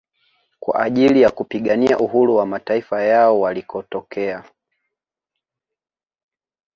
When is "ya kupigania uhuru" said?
1.21-2.35